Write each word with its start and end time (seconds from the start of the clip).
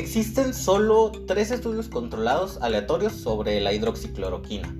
Existen 0.00 0.54
solo 0.54 1.12
tres 1.26 1.50
estudios 1.50 1.88
controlados 1.90 2.56
aleatorios 2.62 3.12
sobre 3.12 3.60
la 3.60 3.74
hidroxicloroquina, 3.74 4.74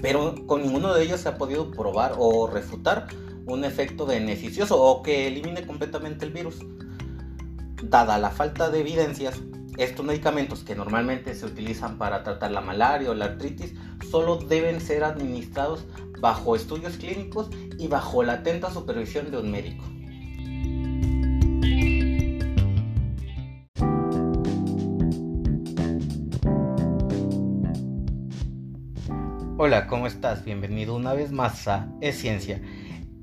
pero 0.00 0.46
con 0.46 0.62
ninguno 0.62 0.94
de 0.94 1.02
ellos 1.02 1.20
se 1.20 1.28
ha 1.28 1.36
podido 1.36 1.70
probar 1.70 2.14
o 2.16 2.46
refutar 2.46 3.06
un 3.44 3.66
efecto 3.66 4.06
beneficioso 4.06 4.82
o 4.82 5.02
que 5.02 5.26
elimine 5.26 5.66
completamente 5.66 6.24
el 6.24 6.32
virus. 6.32 6.56
Dada 7.82 8.16
la 8.16 8.30
falta 8.30 8.70
de 8.70 8.80
evidencias, 8.80 9.42
estos 9.76 10.06
medicamentos 10.06 10.64
que 10.64 10.74
normalmente 10.74 11.34
se 11.34 11.44
utilizan 11.44 11.98
para 11.98 12.22
tratar 12.22 12.50
la 12.50 12.62
malaria 12.62 13.10
o 13.10 13.14
la 13.14 13.26
artritis 13.26 13.74
solo 14.10 14.36
deben 14.36 14.80
ser 14.80 15.04
administrados 15.04 15.84
bajo 16.18 16.56
estudios 16.56 16.96
clínicos 16.96 17.50
y 17.78 17.88
bajo 17.88 18.22
la 18.22 18.32
atenta 18.32 18.72
supervisión 18.72 19.30
de 19.30 19.36
un 19.36 19.50
médico. 19.50 19.84
Hola, 29.58 29.86
¿cómo 29.86 30.06
estás? 30.06 30.44
Bienvenido 30.44 30.94
una 30.94 31.14
vez 31.14 31.32
más 31.32 31.66
a 31.66 31.88
Es 32.02 32.18
Ciencia. 32.18 32.60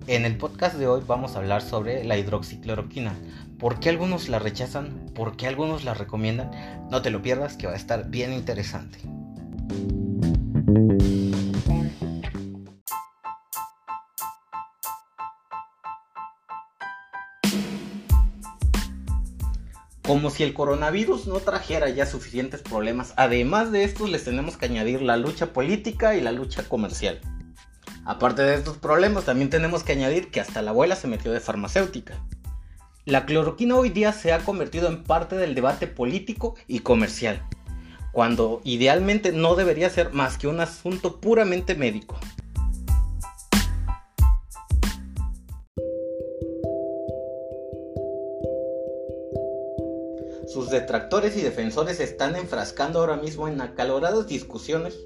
En 0.07 0.25
el 0.25 0.35
podcast 0.35 0.75
de 0.77 0.87
hoy 0.87 1.03
vamos 1.05 1.35
a 1.35 1.37
hablar 1.37 1.61
sobre 1.61 2.03
la 2.03 2.17
hidroxicloroquina. 2.17 3.13
¿Por 3.59 3.79
qué 3.79 3.89
algunos 3.89 4.29
la 4.29 4.39
rechazan? 4.39 5.11
¿Por 5.13 5.37
qué 5.37 5.45
algunos 5.45 5.83
la 5.83 5.93
recomiendan? 5.93 6.49
No 6.89 7.03
te 7.03 7.11
lo 7.11 7.21
pierdas 7.21 7.55
que 7.55 7.67
va 7.67 7.73
a 7.73 7.75
estar 7.75 8.09
bien 8.09 8.33
interesante. 8.33 8.97
Como 20.13 20.29
si 20.29 20.43
el 20.43 20.53
coronavirus 20.53 21.25
no 21.25 21.39
trajera 21.39 21.89
ya 21.89 22.05
suficientes 22.05 22.61
problemas, 22.61 23.15
además 23.17 23.71
de 23.71 23.83
estos 23.83 24.11
les 24.11 24.23
tenemos 24.23 24.57
que 24.57 24.67
añadir 24.67 25.01
la 25.01 25.17
lucha 25.17 25.53
política 25.53 26.15
y 26.15 26.21
la 26.21 26.31
lucha 26.31 26.69
comercial. 26.69 27.19
Aparte 28.05 28.43
de 28.43 28.53
estos 28.53 28.77
problemas, 28.77 29.25
también 29.25 29.49
tenemos 29.49 29.84
que 29.84 29.93
añadir 29.93 30.29
que 30.29 30.39
hasta 30.39 30.61
la 30.61 30.69
abuela 30.69 30.95
se 30.95 31.07
metió 31.07 31.31
de 31.31 31.39
farmacéutica. 31.39 32.23
La 33.05 33.25
cloroquina 33.25 33.75
hoy 33.75 33.89
día 33.89 34.13
se 34.13 34.34
ha 34.34 34.45
convertido 34.45 34.87
en 34.87 35.01
parte 35.01 35.35
del 35.35 35.55
debate 35.55 35.87
político 35.87 36.53
y 36.67 36.81
comercial, 36.81 37.41
cuando 38.11 38.61
idealmente 38.63 39.31
no 39.31 39.55
debería 39.55 39.89
ser 39.89 40.13
más 40.13 40.37
que 40.37 40.45
un 40.45 40.59
asunto 40.59 41.21
puramente 41.21 41.73
médico. 41.73 42.19
Sus 50.48 50.70
detractores 50.70 51.38
y 51.38 51.41
defensores 51.41 51.99
están 51.99 52.36
enfrascando 52.36 52.99
ahora 52.99 53.18
mismo 53.18 53.48
en 53.48 53.62
acaloradas 53.62 54.27
discusiones 54.27 54.98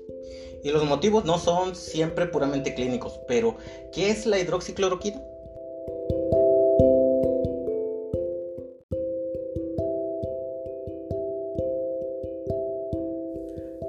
y 0.64 0.72
los 0.72 0.84
motivos 0.84 1.26
no 1.26 1.38
son 1.38 1.76
siempre 1.76 2.26
puramente 2.26 2.74
clínicos, 2.74 3.20
pero 3.28 3.58
¿qué 3.94 4.10
es 4.10 4.26
la 4.26 4.40
hidroxicloroquina? 4.40 5.22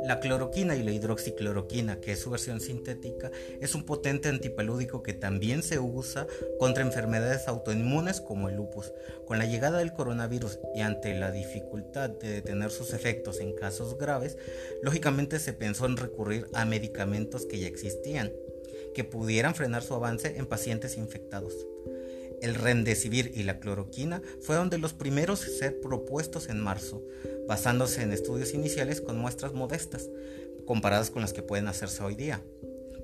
La 0.08 0.20
cloroquina 0.20 0.74
y 0.74 0.82
la 0.82 0.90
hidroxicloroquina, 0.90 2.00
que 2.00 2.12
es 2.12 2.20
su 2.20 2.30
versión 2.30 2.62
sintética, 2.62 3.30
es 3.60 3.74
un 3.74 3.84
potente 3.84 4.30
antipelúdico 4.30 5.02
que 5.02 5.12
también 5.12 5.62
se 5.62 5.78
usa 5.78 6.26
contra 6.58 6.82
enfermedades 6.82 7.46
autoinmunes 7.46 8.22
como 8.22 8.48
el 8.48 8.56
lupus. 8.56 8.90
Con 9.26 9.36
la 9.36 9.44
llegada 9.44 9.80
del 9.80 9.92
coronavirus 9.92 10.60
y 10.74 10.80
ante 10.80 11.12
la 11.12 11.30
dificultad 11.30 12.08
de 12.08 12.30
detener 12.30 12.70
sus 12.70 12.94
efectos 12.94 13.38
en 13.40 13.52
casos 13.52 13.98
graves, 13.98 14.38
lógicamente 14.82 15.38
se 15.38 15.52
pensó 15.52 15.84
en 15.84 15.98
recurrir 15.98 16.46
a 16.54 16.64
medicamentos 16.64 17.44
que 17.44 17.58
ya 17.58 17.66
existían, 17.66 18.32
que 18.94 19.04
pudieran 19.04 19.54
frenar 19.54 19.82
su 19.82 19.92
avance 19.92 20.38
en 20.38 20.46
pacientes 20.46 20.96
infectados. 20.96 21.52
El 22.40 22.54
remdesivir 22.54 23.32
y 23.34 23.42
la 23.42 23.58
cloroquina 23.58 24.22
fueron 24.40 24.70
de 24.70 24.78
los 24.78 24.94
primeros 24.94 25.44
a 25.44 25.48
ser 25.50 25.80
propuestos 25.80 26.48
en 26.48 26.60
marzo, 26.60 27.02
basándose 27.48 28.02
en 28.02 28.12
estudios 28.12 28.52
iniciales 28.52 29.00
con 29.00 29.18
muestras 29.18 29.54
modestas, 29.54 30.08
comparadas 30.66 31.10
con 31.10 31.22
las 31.22 31.32
que 31.32 31.42
pueden 31.42 31.66
hacerse 31.66 32.04
hoy 32.04 32.14
día, 32.14 32.42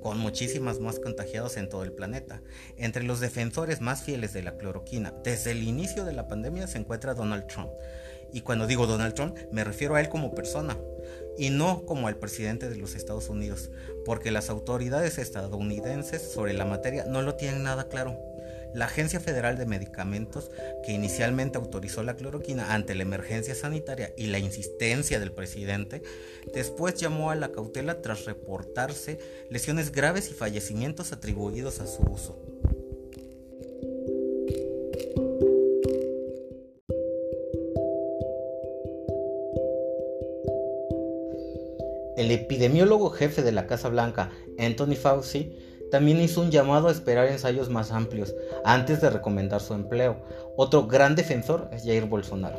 con 0.02 0.18
muchísimas 0.18 0.80
más 0.80 1.00
contagiados 1.00 1.56
en 1.56 1.70
todo 1.70 1.82
el 1.82 1.92
planeta. 1.92 2.42
Entre 2.76 3.02
los 3.02 3.20
defensores 3.20 3.80
más 3.80 4.02
fieles 4.02 4.34
de 4.34 4.42
la 4.42 4.58
cloroquina 4.58 5.14
desde 5.24 5.52
el 5.52 5.62
inicio 5.62 6.04
de 6.04 6.12
la 6.12 6.28
pandemia 6.28 6.66
se 6.66 6.76
encuentra 6.76 7.14
Donald 7.14 7.46
Trump. 7.46 7.70
Y 8.34 8.42
cuando 8.42 8.66
digo 8.66 8.86
Donald 8.86 9.14
Trump, 9.14 9.36
me 9.50 9.64
refiero 9.64 9.94
a 9.94 10.00
él 10.00 10.10
como 10.10 10.34
persona 10.34 10.76
y 11.38 11.48
no 11.48 11.86
como 11.86 12.06
al 12.06 12.16
presidente 12.16 12.68
de 12.68 12.76
los 12.76 12.94
Estados 12.94 13.30
Unidos, 13.30 13.70
porque 14.04 14.30
las 14.30 14.50
autoridades 14.50 15.16
estadounidenses 15.16 16.20
sobre 16.20 16.52
la 16.52 16.66
materia 16.66 17.06
no 17.06 17.22
lo 17.22 17.34
tienen 17.36 17.62
nada 17.62 17.88
claro. 17.88 18.18
La 18.74 18.86
Agencia 18.86 19.20
Federal 19.20 19.56
de 19.56 19.66
Medicamentos, 19.66 20.50
que 20.84 20.92
inicialmente 20.92 21.58
autorizó 21.58 22.02
la 22.02 22.16
cloroquina 22.16 22.74
ante 22.74 22.96
la 22.96 23.02
emergencia 23.02 23.54
sanitaria 23.54 24.12
y 24.16 24.26
la 24.26 24.40
insistencia 24.40 25.20
del 25.20 25.30
presidente, 25.32 26.02
después 26.52 26.94
llamó 26.94 27.30
a 27.30 27.36
la 27.36 27.52
cautela 27.52 28.02
tras 28.02 28.24
reportarse 28.24 29.18
lesiones 29.48 29.92
graves 29.92 30.30
y 30.30 30.34
fallecimientos 30.34 31.12
atribuidos 31.12 31.80
a 31.80 31.86
su 31.86 32.02
uso. 32.02 32.36
El 42.16 42.30
epidemiólogo 42.30 43.10
jefe 43.10 43.42
de 43.42 43.52
la 43.52 43.66
Casa 43.66 43.88
Blanca, 43.88 44.32
Anthony 44.58 44.94
Fauci, 44.94 45.58
también 45.94 46.20
hizo 46.20 46.40
un 46.40 46.50
llamado 46.50 46.88
a 46.88 46.90
esperar 46.90 47.28
ensayos 47.28 47.70
más 47.70 47.92
amplios 47.92 48.34
antes 48.64 49.00
de 49.00 49.10
recomendar 49.10 49.60
su 49.60 49.74
empleo. 49.74 50.16
Otro 50.56 50.88
gran 50.88 51.14
defensor 51.14 51.68
es 51.70 51.84
Jair 51.84 52.06
Bolsonaro. 52.06 52.58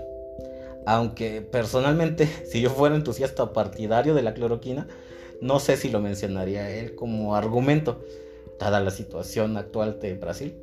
Aunque 0.85 1.41
personalmente, 1.41 2.29
si 2.49 2.61
yo 2.61 2.69
fuera 2.69 2.95
entusiasta 2.95 3.51
partidario 3.51 4.13
de 4.13 4.21
la 4.21 4.33
cloroquina, 4.33 4.87
no 5.41 5.59
sé 5.59 5.75
si 5.75 5.89
lo 5.89 5.99
mencionaría 5.99 6.69
él 6.69 6.95
como 6.95 7.35
argumento, 7.35 8.05
dada 8.57 8.79
la 8.79 8.89
situación 8.89 9.57
actual 9.57 9.99
de 9.99 10.13
Brasil. 10.13 10.55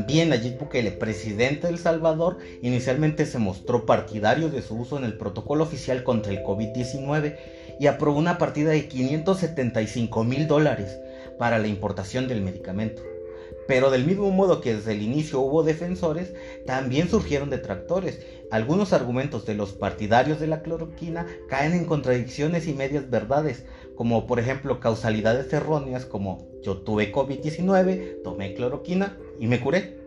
También 0.00 0.30
Nayib 0.30 0.56
Bukele, 0.56 0.92
presidente 0.92 1.66
de 1.66 1.74
El 1.74 1.78
Salvador, 1.78 2.38
inicialmente 2.62 3.26
se 3.26 3.36
mostró 3.36 3.84
partidario 3.84 4.48
de 4.48 4.62
su 4.62 4.76
uso 4.76 4.96
en 4.96 5.04
el 5.04 5.18
protocolo 5.18 5.62
oficial 5.62 6.04
contra 6.04 6.32
el 6.32 6.42
COVID-19 6.42 7.36
y 7.78 7.86
aprobó 7.86 8.18
una 8.18 8.38
partida 8.38 8.70
de 8.70 8.88
575 8.88 10.24
mil 10.24 10.46
dólares 10.46 10.98
para 11.38 11.58
la 11.58 11.66
importación 11.66 12.28
del 12.28 12.40
medicamento. 12.40 13.02
Pero 13.68 13.90
del 13.90 14.06
mismo 14.06 14.30
modo 14.30 14.62
que 14.62 14.74
desde 14.74 14.92
el 14.92 15.02
inicio 15.02 15.40
hubo 15.40 15.62
defensores, 15.64 16.32
también 16.64 17.10
surgieron 17.10 17.50
detractores. 17.50 18.20
Algunos 18.50 18.94
argumentos 18.94 19.44
de 19.44 19.54
los 19.54 19.72
partidarios 19.72 20.40
de 20.40 20.46
la 20.46 20.62
cloroquina 20.62 21.26
caen 21.46 21.74
en 21.74 21.84
contradicciones 21.84 22.66
y 22.66 22.72
medias 22.72 23.10
verdades, 23.10 23.66
como 23.96 24.26
por 24.26 24.40
ejemplo 24.40 24.80
causalidades 24.80 25.52
erróneas 25.52 26.06
como 26.06 26.48
yo 26.62 26.78
tuve 26.78 27.12
COVID-19, 27.12 28.22
tomé 28.22 28.54
cloroquina 28.54 29.18
y 29.40 29.48
me 29.48 29.60
curé. 29.60 29.98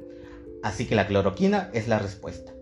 Así 0.62 0.88
que 0.88 0.96
la 0.96 1.08
cloroquina 1.08 1.70
es 1.74 1.90
la 1.90 2.00
respuesta. 2.00 2.54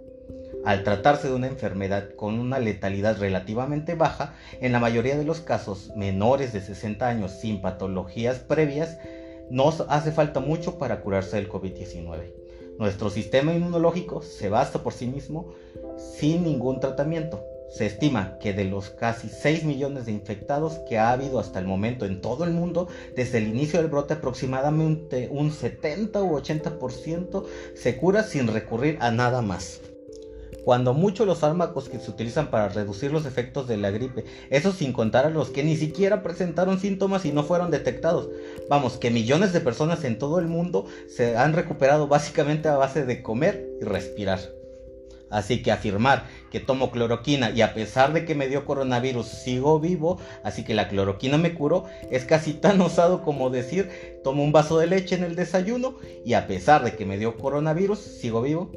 Al 0.65 0.83
tratarse 0.83 1.27
de 1.27 1.35
una 1.35 1.47
enfermedad 1.47 2.15
con 2.15 2.39
una 2.39 2.59
letalidad 2.59 3.19
relativamente 3.19 3.93
baja, 3.93 4.35
en 4.59 4.71
la 4.71 4.79
mayoría 4.79 5.17
de 5.17 5.25
los 5.25 5.41
casos 5.41 5.91
menores 5.95 6.53
de 6.53 6.61
60 6.61 7.07
años 7.07 7.31
sin 7.31 7.61
patologías 7.61 8.39
previas, 8.39 8.97
no 9.49 9.69
hace 9.89 10.11
falta 10.11 10.39
mucho 10.39 10.77
para 10.77 11.01
curarse 11.01 11.35
del 11.35 11.49
COVID-19. 11.49 12.33
Nuestro 12.79 13.09
sistema 13.09 13.53
inmunológico 13.53 14.21
se 14.21 14.49
basta 14.49 14.81
por 14.81 14.93
sí 14.93 15.07
mismo 15.07 15.53
sin 16.17 16.43
ningún 16.43 16.79
tratamiento. 16.79 17.43
Se 17.71 17.85
estima 17.85 18.37
que 18.39 18.53
de 18.53 18.65
los 18.65 18.89
casi 18.89 19.29
6 19.29 19.63
millones 19.63 20.05
de 20.05 20.11
infectados 20.11 20.79
que 20.89 20.99
ha 20.99 21.11
habido 21.11 21.39
hasta 21.39 21.59
el 21.59 21.65
momento 21.65 22.05
en 22.05 22.19
todo 22.19 22.43
el 22.43 22.51
mundo, 22.51 22.89
desde 23.15 23.37
el 23.37 23.47
inicio 23.47 23.81
del 23.81 23.89
brote 23.89 24.15
aproximadamente 24.15 25.29
un 25.31 25.51
70 25.51 26.21
u 26.21 26.37
80% 26.37 27.45
se 27.73 27.97
cura 27.97 28.23
sin 28.23 28.47
recurrir 28.47 28.97
a 28.99 29.11
nada 29.11 29.41
más. 29.41 29.79
Cuando 30.65 30.93
mucho 30.93 31.25
los 31.25 31.39
fármacos 31.39 31.89
que 31.89 31.97
se 31.97 32.11
utilizan 32.11 32.51
para 32.51 32.69
reducir 32.69 33.11
los 33.11 33.25
efectos 33.25 33.67
de 33.67 33.77
la 33.77 33.89
gripe, 33.89 34.25
eso 34.49 34.73
sin 34.73 34.93
contar 34.93 35.25
a 35.25 35.31
los 35.31 35.49
que 35.49 35.63
ni 35.63 35.75
siquiera 35.75 36.21
presentaron 36.21 36.79
síntomas 36.79 37.25
y 37.25 37.31
no 37.31 37.43
fueron 37.43 37.71
detectados. 37.71 38.29
Vamos, 38.69 38.97
que 38.97 39.09
millones 39.09 39.53
de 39.53 39.61
personas 39.61 40.03
en 40.03 40.19
todo 40.19 40.39
el 40.39 40.47
mundo 40.47 40.85
se 41.07 41.35
han 41.37 41.53
recuperado 41.53 42.07
básicamente 42.07 42.67
a 42.67 42.77
base 42.77 43.05
de 43.05 43.23
comer 43.23 43.65
y 43.81 43.85
respirar. 43.85 44.60
Así 45.31 45.63
que 45.63 45.71
afirmar 45.71 46.25
que 46.51 46.59
tomo 46.59 46.91
cloroquina 46.91 47.49
y 47.51 47.61
a 47.61 47.73
pesar 47.73 48.13
de 48.13 48.25
que 48.25 48.35
me 48.35 48.47
dio 48.47 48.65
coronavirus 48.65 49.25
sigo 49.25 49.79
vivo, 49.79 50.19
así 50.43 50.63
que 50.63 50.73
la 50.73 50.89
cloroquina 50.89 51.37
me 51.37 51.53
curó, 51.53 51.85
es 52.11 52.25
casi 52.25 52.53
tan 52.53 52.79
osado 52.81 53.23
como 53.23 53.49
decir 53.49 54.19
tomo 54.23 54.43
un 54.43 54.51
vaso 54.51 54.77
de 54.77 54.87
leche 54.87 55.15
en 55.15 55.23
el 55.23 55.35
desayuno 55.35 55.95
y 56.25 56.33
a 56.33 56.47
pesar 56.47 56.83
de 56.83 56.95
que 56.95 57.05
me 57.05 57.17
dio 57.17 57.37
coronavirus 57.37 57.99
sigo 57.99 58.41
vivo. 58.41 58.71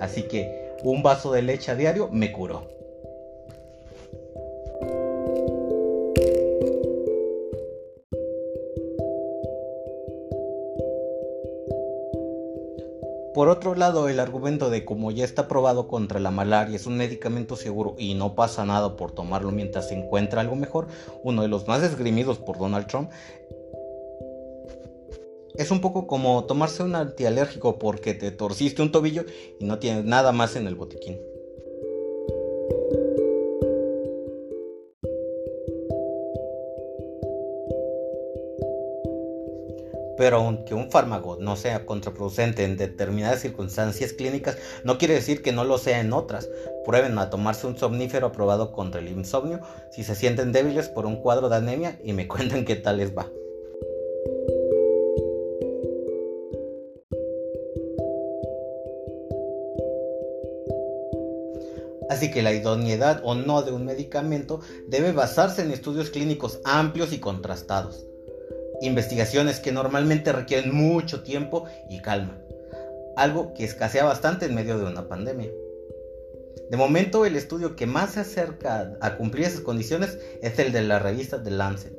Así 0.00 0.24
que 0.24 0.74
un 0.82 1.02
vaso 1.02 1.32
de 1.32 1.42
leche 1.42 1.72
a 1.72 1.74
diario 1.74 2.08
me 2.12 2.30
curó. 2.30 2.68
Por 13.34 13.48
otro 13.48 13.74
lado, 13.74 14.08
el 14.08 14.20
argumento 14.20 14.70
de 14.70 14.84
como 14.84 15.10
ya 15.10 15.24
está 15.24 15.48
probado 15.48 15.88
contra 15.88 16.20
la 16.20 16.30
malaria 16.30 16.76
es 16.76 16.86
un 16.86 16.96
medicamento 16.96 17.56
seguro 17.56 17.96
y 17.98 18.14
no 18.14 18.36
pasa 18.36 18.64
nada 18.64 18.96
por 18.96 19.10
tomarlo 19.10 19.50
mientras 19.50 19.88
se 19.88 19.94
encuentra 19.94 20.40
algo 20.40 20.54
mejor, 20.54 20.86
uno 21.24 21.42
de 21.42 21.48
los 21.48 21.66
más 21.66 21.82
esgrimidos 21.82 22.38
por 22.38 22.58
Donald 22.58 22.86
Trump, 22.86 23.10
es 25.56 25.70
un 25.72 25.80
poco 25.80 26.06
como 26.06 26.44
tomarse 26.44 26.84
un 26.84 26.94
antialérgico 26.94 27.78
porque 27.78 28.14
te 28.14 28.30
torciste 28.30 28.82
un 28.82 28.92
tobillo 28.92 29.24
y 29.58 29.64
no 29.64 29.80
tienes 29.80 30.04
nada 30.04 30.30
más 30.30 30.54
en 30.54 30.68
el 30.68 30.76
botiquín. 30.76 31.18
Pero 40.16 40.36
aunque 40.36 40.74
un 40.74 40.90
fármaco 40.90 41.36
no 41.40 41.56
sea 41.56 41.86
contraproducente 41.86 42.64
en 42.64 42.76
determinadas 42.76 43.40
circunstancias 43.40 44.12
clínicas, 44.12 44.56
no 44.84 44.98
quiere 44.98 45.14
decir 45.14 45.42
que 45.42 45.52
no 45.52 45.64
lo 45.64 45.78
sea 45.78 46.00
en 46.00 46.12
otras. 46.12 46.48
Prueben 46.84 47.18
a 47.18 47.30
tomarse 47.30 47.66
un 47.66 47.76
somnífero 47.76 48.28
aprobado 48.28 48.72
contra 48.72 49.00
el 49.00 49.08
insomnio 49.08 49.60
si 49.90 50.04
se 50.04 50.14
sienten 50.14 50.52
débiles 50.52 50.88
por 50.88 51.06
un 51.06 51.16
cuadro 51.16 51.48
de 51.48 51.56
anemia 51.56 51.98
y 52.02 52.12
me 52.12 52.28
cuentan 52.28 52.64
qué 52.64 52.76
tal 52.76 52.98
les 52.98 53.16
va. 53.16 53.30
Así 62.10 62.30
que 62.30 62.42
la 62.42 62.52
idoneidad 62.52 63.22
o 63.24 63.34
no 63.34 63.62
de 63.62 63.72
un 63.72 63.86
medicamento 63.86 64.60
debe 64.86 65.10
basarse 65.12 65.62
en 65.62 65.72
estudios 65.72 66.10
clínicos 66.10 66.60
amplios 66.64 67.12
y 67.12 67.18
contrastados 67.18 68.06
investigaciones 68.82 69.60
que 69.60 69.72
normalmente 69.72 70.32
requieren 70.32 70.74
mucho 70.74 71.22
tiempo 71.22 71.64
y 71.88 72.00
calma, 72.00 72.38
algo 73.16 73.54
que 73.54 73.64
escasea 73.64 74.04
bastante 74.04 74.46
en 74.46 74.54
medio 74.54 74.78
de 74.78 74.84
una 74.84 75.08
pandemia. 75.08 75.50
De 76.70 76.76
momento, 76.76 77.26
el 77.26 77.36
estudio 77.36 77.76
que 77.76 77.86
más 77.86 78.12
se 78.12 78.20
acerca 78.20 78.96
a 79.00 79.16
cumplir 79.16 79.46
esas 79.46 79.60
condiciones 79.60 80.18
es 80.42 80.58
el 80.58 80.72
de 80.72 80.82
la 80.82 80.98
revista 80.98 81.42
The 81.42 81.50
Lancet. 81.50 81.96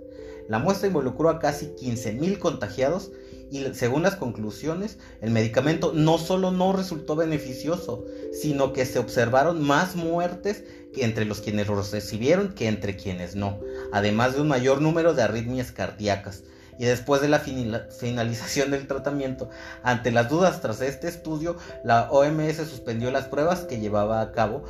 La 0.47 0.59
muestra 0.59 0.87
involucró 0.87 1.29
a 1.29 1.39
casi 1.39 1.67
15.000 1.67 2.37
contagiados 2.39 3.11
y 3.51 3.63
según 3.73 4.03
las 4.03 4.15
conclusiones, 4.15 4.97
el 5.21 5.31
medicamento 5.31 5.91
no 5.93 6.17
solo 6.17 6.51
no 6.51 6.73
resultó 6.73 7.15
beneficioso, 7.15 8.05
sino 8.33 8.73
que 8.73 8.85
se 8.85 8.99
observaron 8.99 9.61
más 9.61 9.95
muertes 9.95 10.63
entre 10.97 11.25
los 11.25 11.41
quienes 11.41 11.67
lo 11.67 11.81
recibieron 11.81 12.53
que 12.53 12.67
entre 12.67 12.95
quienes 12.95 13.35
no, 13.35 13.59
además 13.91 14.35
de 14.35 14.41
un 14.41 14.47
mayor 14.47 14.81
número 14.81 15.13
de 15.13 15.23
arritmias 15.23 15.71
cardíacas, 15.71 16.43
y 16.77 16.85
después 16.85 17.21
de 17.21 17.29
la 17.29 17.39
finalización 17.39 18.71
del 18.71 18.87
tratamiento. 18.87 19.49
Ante 19.83 20.11
las 20.11 20.29
dudas 20.29 20.61
tras 20.61 20.81
este 20.81 21.07
estudio, 21.07 21.55
la 21.83 22.09
OMS 22.11 22.57
suspendió 22.57 23.11
las 23.11 23.25
pruebas 23.25 23.61
que 23.61 23.79
llevaba 23.79 24.21
a 24.21 24.31
cabo 24.31 24.63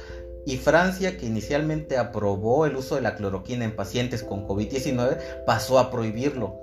y 0.45 0.57
Francia, 0.57 1.17
que 1.17 1.25
inicialmente 1.25 1.97
aprobó 1.97 2.67
el 2.67 2.75
uso 2.75 2.95
de 2.95 3.01
la 3.01 3.15
cloroquina 3.15 3.65
en 3.65 3.75
pacientes 3.75 4.21
con 4.21 4.47
COVID-19, 4.47 5.17
pasó 5.45 5.79
a 5.79 5.89
prohibirlo. 5.89 6.61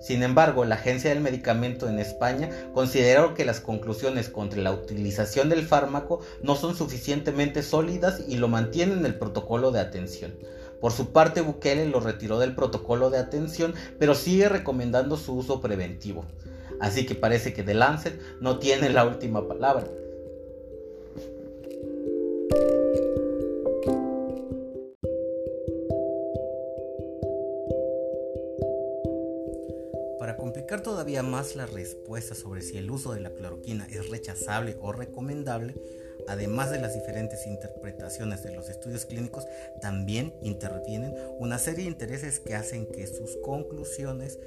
Sin 0.00 0.22
embargo, 0.22 0.64
la 0.64 0.76
Agencia 0.76 1.10
del 1.10 1.20
Medicamento 1.20 1.88
en 1.88 1.98
España 1.98 2.48
consideró 2.74 3.34
que 3.34 3.44
las 3.44 3.60
conclusiones 3.60 4.30
contra 4.30 4.60
la 4.60 4.72
utilización 4.72 5.48
del 5.48 5.66
fármaco 5.66 6.20
no 6.42 6.56
son 6.56 6.74
suficientemente 6.74 7.62
sólidas 7.62 8.22
y 8.26 8.36
lo 8.36 8.48
mantiene 8.48 8.94
en 8.94 9.06
el 9.06 9.14
protocolo 9.14 9.70
de 9.70 9.80
atención. 9.80 10.34
Por 10.80 10.92
su 10.92 11.12
parte, 11.12 11.42
Bukele 11.42 11.86
lo 11.86 12.00
retiró 12.00 12.38
del 12.38 12.54
protocolo 12.54 13.10
de 13.10 13.18
atención, 13.18 13.74
pero 13.98 14.14
sigue 14.14 14.48
recomendando 14.48 15.16
su 15.16 15.34
uso 15.34 15.60
preventivo. 15.60 16.24
Así 16.80 17.04
que 17.04 17.14
parece 17.14 17.52
que 17.52 17.62
The 17.62 17.74
Lancet 17.74 18.18
no 18.40 18.58
tiene 18.58 18.88
la 18.88 19.04
última 19.04 19.46
palabra. 19.46 19.86
Para 30.18 30.36
complicar 30.38 30.82
todavía 30.82 31.22
más 31.22 31.56
la 31.56 31.66
respuesta 31.66 32.34
sobre 32.34 32.62
si 32.62 32.78
el 32.78 32.90
uso 32.90 33.12
de 33.12 33.20
la 33.20 33.30
cloroquina 33.30 33.86
es 33.90 34.08
rechazable 34.08 34.78
o 34.80 34.92
recomendable, 34.92 35.74
además 36.28 36.70
de 36.70 36.80
las 36.80 36.94
diferentes 36.94 37.46
interpretaciones 37.46 38.42
de 38.42 38.54
los 38.54 38.68
estudios 38.68 39.06
clínicos, 39.06 39.46
también 39.80 40.34
intervienen 40.42 41.14
una 41.38 41.58
serie 41.58 41.84
de 41.84 41.90
intereses 41.90 42.40
que 42.40 42.54
hacen 42.54 42.86
que 42.86 43.06
sus 43.06 43.36
conclusiones 43.38 44.38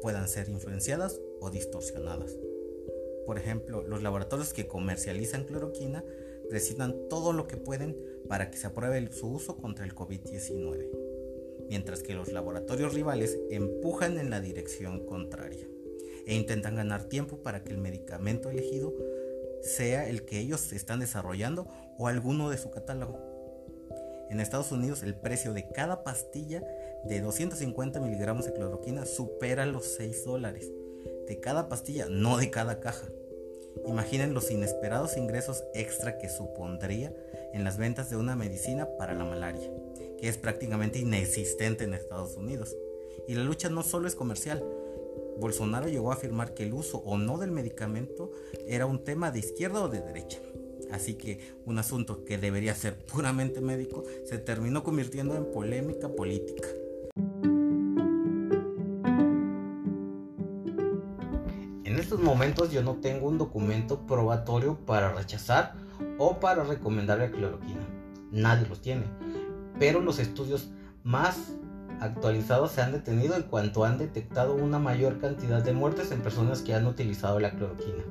puedan 0.00 0.28
ser 0.28 0.48
influenciadas 0.48 1.20
o 1.40 1.50
distorsionadas. 1.50 2.36
Por 3.26 3.38
ejemplo, 3.38 3.82
los 3.82 4.02
laboratorios 4.02 4.52
que 4.52 4.66
comercializan 4.66 5.44
cloroquina 5.44 6.04
presionan 6.50 7.08
todo 7.08 7.32
lo 7.32 7.46
que 7.46 7.56
pueden 7.56 7.96
para 8.28 8.50
que 8.50 8.58
se 8.58 8.66
apruebe 8.66 9.10
su 9.12 9.28
uso 9.28 9.56
contra 9.56 9.84
el 9.84 9.94
COVID-19, 9.94 10.90
mientras 11.68 12.02
que 12.02 12.14
los 12.14 12.32
laboratorios 12.32 12.94
rivales 12.94 13.38
empujan 13.50 14.18
en 14.18 14.30
la 14.30 14.40
dirección 14.40 15.06
contraria 15.06 15.66
e 16.26 16.34
intentan 16.34 16.76
ganar 16.76 17.04
tiempo 17.04 17.38
para 17.38 17.62
que 17.62 17.70
el 17.70 17.78
medicamento 17.78 18.50
elegido 18.50 18.94
sea 19.62 20.08
el 20.08 20.24
que 20.24 20.38
ellos 20.38 20.72
están 20.72 21.00
desarrollando 21.00 21.68
o 21.98 22.08
alguno 22.08 22.50
de 22.50 22.58
su 22.58 22.70
catálogo. 22.70 23.18
En 24.30 24.40
Estados 24.40 24.72
Unidos 24.72 25.02
el 25.02 25.14
precio 25.14 25.52
de 25.52 25.68
cada 25.68 26.04
pastilla 26.04 26.62
de 27.04 27.20
250 27.20 28.00
miligramos 28.00 28.46
de 28.46 28.52
cloroquina 28.52 29.04
supera 29.06 29.66
los 29.66 29.84
6 29.96 30.24
dólares. 30.24 30.70
De 31.26 31.40
cada 31.40 31.68
pastilla, 31.68 32.06
no 32.08 32.36
de 32.36 32.50
cada 32.50 32.80
caja. 32.80 33.06
Imaginen 33.86 34.34
los 34.34 34.50
inesperados 34.50 35.16
ingresos 35.16 35.64
extra 35.74 36.18
que 36.18 36.28
supondría 36.28 37.14
en 37.52 37.64
las 37.64 37.76
ventas 37.76 38.10
de 38.10 38.16
una 38.16 38.36
medicina 38.36 38.88
para 38.96 39.14
la 39.14 39.24
malaria, 39.24 39.70
que 40.18 40.28
es 40.28 40.38
prácticamente 40.38 40.98
inexistente 40.98 41.84
en 41.84 41.94
Estados 41.94 42.36
Unidos. 42.36 42.76
Y 43.28 43.34
la 43.34 43.44
lucha 43.44 43.68
no 43.68 43.82
solo 43.82 44.08
es 44.08 44.14
comercial, 44.14 44.64
Bolsonaro 45.38 45.88
llegó 45.88 46.10
a 46.10 46.14
afirmar 46.14 46.54
que 46.54 46.64
el 46.64 46.72
uso 46.72 46.98
o 46.98 47.18
no 47.18 47.38
del 47.38 47.50
medicamento 47.50 48.30
era 48.66 48.86
un 48.86 49.04
tema 49.04 49.30
de 49.30 49.40
izquierda 49.40 49.82
o 49.82 49.88
de 49.88 50.00
derecha. 50.00 50.38
Así 50.92 51.14
que 51.14 51.54
un 51.64 51.78
asunto 51.78 52.24
que 52.24 52.38
debería 52.38 52.74
ser 52.74 52.96
puramente 53.06 53.60
médico 53.60 54.04
se 54.24 54.38
terminó 54.38 54.84
convirtiendo 54.84 55.34
en 55.36 55.50
polémica 55.50 56.08
política. 56.08 56.68
En 61.84 61.98
estos 61.98 62.20
momentos 62.20 62.70
yo 62.70 62.82
no 62.82 62.96
tengo 62.96 63.28
un 63.28 63.38
documento 63.38 64.06
probatorio 64.06 64.78
para 64.86 65.12
rechazar 65.12 65.74
o 66.18 66.40
para 66.40 66.64
recomendar 66.64 67.18
la 67.18 67.30
cloroquina. 67.30 67.86
Nadie 68.30 68.66
los 68.66 68.80
tiene. 68.80 69.04
Pero 69.78 70.00
los 70.00 70.18
estudios 70.18 70.70
más 71.02 71.52
actualizados 72.02 72.72
se 72.72 72.82
han 72.82 72.92
detenido 72.92 73.36
en 73.36 73.42
cuanto 73.42 73.84
han 73.84 73.96
detectado 73.96 74.54
una 74.54 74.78
mayor 74.78 75.20
cantidad 75.20 75.62
de 75.62 75.72
muertes 75.72 76.10
en 76.10 76.20
personas 76.20 76.62
que 76.62 76.74
han 76.74 76.86
utilizado 76.86 77.38
la 77.38 77.52
cloroquina. 77.52 78.04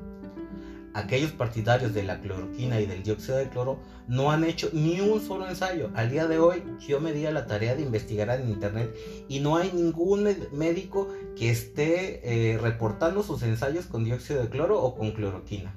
Aquellos 0.94 1.32
partidarios 1.32 1.94
de 1.94 2.02
la 2.02 2.20
cloroquina 2.20 2.78
y 2.80 2.86
del 2.86 3.02
dióxido 3.02 3.38
de 3.38 3.48
cloro 3.48 3.78
no 4.08 4.30
han 4.30 4.44
hecho 4.44 4.68
ni 4.72 5.00
un 5.00 5.20
solo 5.20 5.48
ensayo. 5.48 5.90
Al 5.94 6.10
día 6.10 6.26
de 6.26 6.38
hoy 6.38 6.62
yo 6.86 7.00
me 7.00 7.12
di 7.12 7.24
a 7.24 7.30
la 7.30 7.46
tarea 7.46 7.74
de 7.74 7.82
investigar 7.82 8.28
en 8.38 8.50
internet 8.50 8.94
y 9.28 9.40
no 9.40 9.56
hay 9.56 9.72
ningún 9.72 10.28
médico 10.52 11.08
que 11.34 11.50
esté 11.50 12.20
eh, 12.52 12.58
reportando 12.58 13.22
sus 13.22 13.42
ensayos 13.42 13.86
con 13.86 14.04
dióxido 14.04 14.42
de 14.42 14.50
cloro 14.50 14.82
o 14.82 14.94
con 14.94 15.12
cloroquina. 15.12 15.74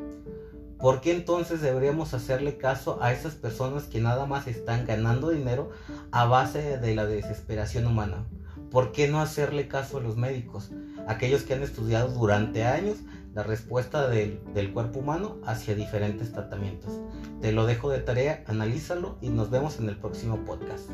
¿Por 0.85 1.01
qué 1.01 1.13
entonces 1.13 1.61
deberíamos 1.61 2.13
hacerle 2.13 2.57
caso 2.57 3.01
a 3.01 3.11
esas 3.11 3.33
personas 3.33 3.85
que 3.85 3.99
nada 3.99 4.27
más 4.27 4.45
están 4.45 4.85
ganando 4.85 5.31
dinero 5.31 5.71
a 6.11 6.25
base 6.25 6.77
de 6.77 6.93
la 6.93 7.07
desesperación 7.07 7.87
humana? 7.87 8.27
¿Por 8.69 8.91
qué 8.91 9.07
no 9.07 9.19
hacerle 9.19 9.67
caso 9.67 9.97
a 9.97 10.01
los 10.01 10.15
médicos, 10.15 10.69
aquellos 11.07 11.41
que 11.41 11.55
han 11.55 11.63
estudiado 11.63 12.09
durante 12.09 12.65
años 12.65 12.97
la 13.33 13.41
respuesta 13.41 14.07
del, 14.07 14.39
del, 14.53 14.73
cuerpo 14.73 14.99
humano 14.99 15.37
hacia 15.43 15.73
diferentes 15.73 16.31
tratamientos? 16.31 17.01
Te 17.41 17.51
lo 17.51 17.65
dejo 17.65 17.89
de 17.89 18.01
tarea, 18.01 18.43
analízalo 18.45 19.17
y 19.21 19.29
nos 19.29 19.49
vemos 19.49 19.79
en 19.79 19.89
el 19.89 19.97
próximo 19.97 20.45
podcast. 20.45 20.91